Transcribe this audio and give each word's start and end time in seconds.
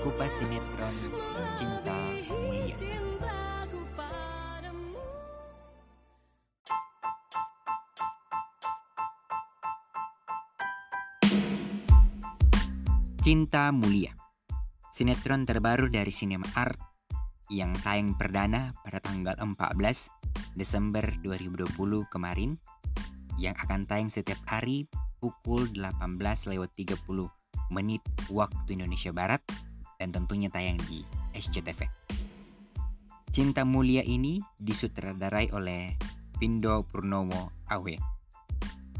Kupas 0.00 0.40
sinetron 0.40 0.96
Cinta 1.52 1.92
Mulia. 2.32 2.76
Cinta 13.20 13.68
Mulia. 13.76 14.16
Sinetron 14.88 15.44
terbaru 15.44 15.92
dari 15.92 16.08
Cinema 16.08 16.48
Art 16.56 16.80
yang 17.52 17.76
tayang 17.84 18.16
perdana 18.16 18.72
pada 18.80 19.04
tanggal 19.04 19.36
14 19.36 19.52
Desember 20.56 21.04
2020 21.20 21.76
kemarin 22.08 22.56
yang 23.36 23.52
akan 23.52 23.84
tayang 23.84 24.08
setiap 24.08 24.40
hari 24.48 24.88
pukul 25.20 25.68
18 25.76 25.92
lewat 26.56 26.72
30 26.72 27.04
menit 27.68 28.00
waktu 28.32 28.80
Indonesia 28.80 29.12
Barat 29.12 29.44
dan 30.00 30.16
tentunya 30.16 30.48
tayang 30.48 30.80
di 30.88 31.04
SCTV. 31.36 31.84
Cinta 33.28 33.68
Mulia 33.68 34.00
ini 34.00 34.40
disutradarai 34.56 35.52
oleh 35.52 35.94
Vindo 36.40 36.82
Purnomo 36.88 37.52
Awe, 37.68 37.94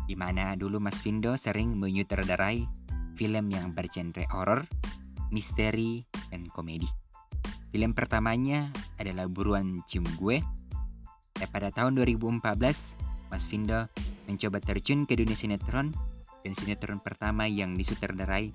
di 0.04 0.14
mana 0.14 0.52
dulu 0.60 0.76
Mas 0.76 1.00
Vindo 1.00 1.34
sering 1.40 1.80
menyutradarai 1.80 2.68
film 3.16 3.48
yang 3.48 3.72
bergenre 3.72 4.28
horor, 4.30 4.68
misteri, 5.32 6.04
dan 6.28 6.46
komedi. 6.52 6.86
Film 7.70 7.96
pertamanya 7.96 8.68
adalah 9.00 9.26
Buruan 9.26 9.82
Cium 9.88 10.06
Gue. 10.20 10.42
Dan 11.34 11.48
pada 11.48 11.72
tahun 11.72 11.96
2014, 11.96 12.44
Mas 13.32 13.44
Vindo 13.48 13.88
mencoba 14.28 14.60
terjun 14.60 15.08
ke 15.08 15.16
dunia 15.16 15.38
sinetron 15.38 15.94
dan 16.42 16.52
sinetron 16.52 17.00
pertama 17.00 17.46
yang 17.48 17.74
disutradarai 17.74 18.52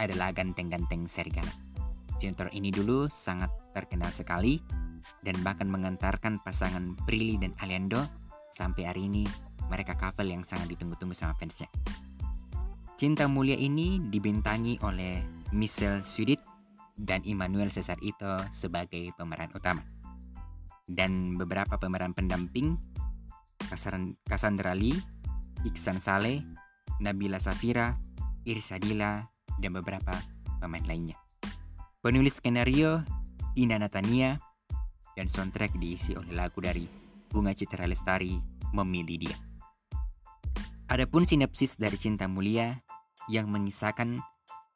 adalah 0.00 0.34
Ganteng-Ganteng 0.34 1.06
Serigala. 1.06 1.73
Sinetron 2.18 2.52
ini 2.56 2.72
dulu 2.72 3.10
sangat 3.10 3.50
terkenal 3.74 4.08
sekali 4.14 4.58
dan 5.20 5.36
bahkan 5.44 5.68
mengantarkan 5.68 6.40
pasangan 6.40 6.96
Prilly 7.04 7.36
dan 7.36 7.52
Aliando 7.60 8.00
sampai 8.48 8.88
hari 8.88 9.10
ini 9.12 9.24
mereka 9.68 9.96
couple 9.96 10.28
yang 10.28 10.44
sangat 10.44 10.72
ditunggu-tunggu 10.72 11.16
sama 11.16 11.34
fansnya. 11.36 11.68
Cinta 12.94 13.26
Mulia 13.26 13.58
ini 13.58 13.98
dibintangi 13.98 14.78
oleh 14.86 15.18
Michelle 15.50 16.06
Sudit 16.06 16.38
dan 16.94 17.26
Immanuel 17.26 17.74
Cesar 17.74 17.98
Ito 17.98 18.46
sebagai 18.54 19.10
pemeran 19.18 19.50
utama. 19.50 19.82
Dan 20.86 21.34
beberapa 21.34 21.80
pemeran 21.80 22.14
pendamping 22.14 22.78
Cassandra 24.28 24.76
Lee, 24.76 24.94
Iksan 25.64 25.98
Saleh, 25.98 26.44
Nabila 27.00 27.42
Safira, 27.42 27.98
Irsadila, 28.44 29.26
dan 29.58 29.72
beberapa 29.74 30.14
pemain 30.60 30.84
lainnya. 30.84 31.23
Penulis 32.04 32.36
skenario 32.36 33.00
Ina 33.56 33.80
Natania 33.80 34.36
dan 35.16 35.32
soundtrack 35.32 35.80
diisi 35.80 36.12
oleh 36.12 36.36
lagu 36.36 36.60
dari 36.60 36.84
Bunga 37.32 37.56
Citra 37.56 37.88
Lestari 37.88 38.36
Memilih 38.76 39.24
Dia. 39.24 39.36
Adapun 40.92 41.24
sinopsis 41.24 41.80
dari 41.80 41.96
Cinta 41.96 42.28
Mulia 42.28 42.76
yang 43.32 43.48
mengisahkan 43.48 44.20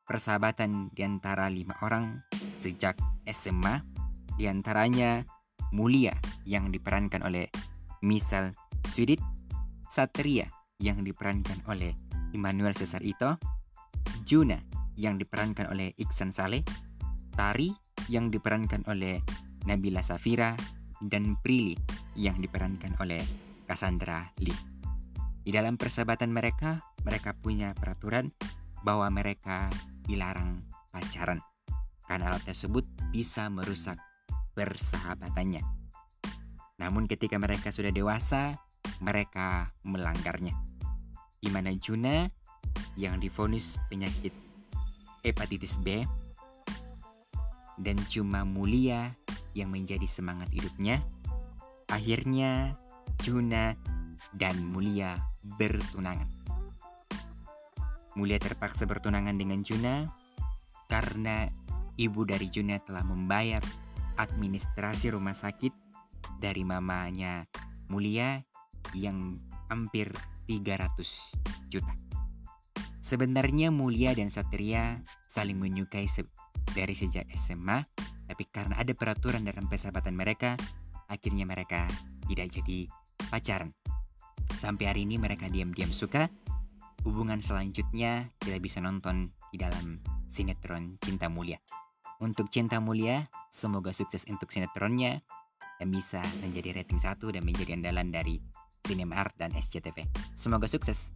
persahabatan 0.08 0.88
di 0.96 1.04
antara 1.04 1.52
lima 1.52 1.76
orang 1.84 2.24
sejak 2.56 2.96
SMA, 3.28 3.84
di 4.40 4.48
antaranya 4.48 5.20
Mulia 5.76 6.16
yang 6.48 6.72
diperankan 6.72 7.28
oleh 7.28 7.52
Misal 8.00 8.56
Sudit, 8.88 9.20
Satria 9.92 10.48
yang 10.80 11.04
diperankan 11.04 11.60
oleh 11.68 11.92
Immanuel 12.32 12.72
Cesar 12.72 13.04
Ito, 13.04 13.36
Juna 14.24 14.56
yang 14.96 15.20
diperankan 15.20 15.68
oleh 15.68 15.92
Iksan 16.00 16.32
Saleh, 16.32 16.64
Tari 17.38 17.70
yang 18.10 18.34
diperankan 18.34 18.90
oleh 18.90 19.22
Nabila 19.70 20.02
Safira, 20.02 20.58
dan 20.98 21.38
Prilly 21.38 21.78
yang 22.18 22.42
diperankan 22.42 22.98
oleh 22.98 23.22
Cassandra 23.70 24.34
Lee. 24.42 24.56
Di 25.46 25.54
dalam 25.54 25.78
persahabatan 25.78 26.34
mereka, 26.34 26.82
mereka 27.06 27.32
punya 27.38 27.72
peraturan 27.78 28.34
bahwa 28.82 29.06
mereka 29.14 29.70
dilarang 30.02 30.66
pacaran 30.90 31.38
karena 32.08 32.34
hal 32.34 32.40
tersebut 32.42 32.82
bisa 33.14 33.46
merusak 33.52 34.00
persahabatannya. 34.56 35.62
Namun 36.80 37.06
ketika 37.06 37.36
mereka 37.36 37.70
sudah 37.70 37.92
dewasa, 37.92 38.58
mereka 38.98 39.70
melanggarnya. 39.86 40.56
Di 41.38 41.52
mana 41.52 41.70
Juna 41.76 42.26
yang 42.98 43.22
difonis 43.22 43.78
penyakit 43.86 44.34
hepatitis 45.22 45.78
B 45.78 46.02
dan 47.78 47.96
cuma 48.10 48.42
Mulia 48.42 49.14
yang 49.54 49.70
menjadi 49.70 50.04
semangat 50.04 50.50
hidupnya, 50.50 51.02
akhirnya 51.88 52.74
Juna 53.22 53.74
dan 54.34 54.58
Mulia 54.70 55.18
bertunangan. 55.42 56.28
Mulia 58.18 58.38
terpaksa 58.42 58.84
bertunangan 58.84 59.38
dengan 59.38 59.62
Juna 59.62 60.10
karena 60.90 61.46
ibu 61.94 62.26
dari 62.26 62.50
Juna 62.50 62.82
telah 62.82 63.06
membayar 63.06 63.62
administrasi 64.18 65.14
rumah 65.14 65.38
sakit 65.38 65.70
dari 66.42 66.66
mamanya 66.66 67.46
Mulia 67.90 68.42
yang 68.94 69.38
hampir 69.70 70.10
300 70.50 71.70
juta. 71.70 71.94
Sebenarnya 72.98 73.70
Mulia 73.70 74.12
dan 74.12 74.28
Satria 74.28 75.00
saling 75.30 75.56
menyukai 75.56 76.10
dari 76.78 76.94
sejak 76.94 77.26
SMA, 77.34 77.82
tapi 78.30 78.44
karena 78.46 78.78
ada 78.78 78.94
peraturan 78.94 79.42
dalam 79.42 79.66
persahabatan 79.66 80.14
mereka, 80.14 80.54
akhirnya 81.10 81.42
mereka 81.42 81.90
tidak 82.30 82.46
jadi 82.54 82.86
pacaran. 83.26 83.74
Sampai 84.54 84.86
hari 84.86 85.04
ini 85.04 85.18
mereka 85.18 85.50
diam-diam 85.50 85.90
suka. 85.90 86.30
Hubungan 87.02 87.42
selanjutnya 87.42 88.30
kita 88.38 88.58
bisa 88.62 88.78
nonton 88.78 89.34
di 89.50 89.58
dalam 89.58 89.98
sinetron 90.30 91.00
Cinta 91.02 91.26
Mulia. 91.26 91.58
Untuk 92.22 92.50
Cinta 92.50 92.78
Mulia, 92.78 93.26
semoga 93.50 93.94
sukses 93.94 94.26
untuk 94.30 94.50
sinetronnya 94.50 95.22
dan 95.78 95.88
bisa 95.94 96.20
menjadi 96.42 96.82
rating 96.82 96.98
satu 96.98 97.30
dan 97.30 97.46
menjadi 97.46 97.78
andalan 97.78 98.10
dari 98.10 98.42
Cinema 98.82 99.22
Art 99.22 99.34
dan 99.38 99.54
SCTV. 99.54 100.10
Semoga 100.34 100.66
sukses. 100.66 101.14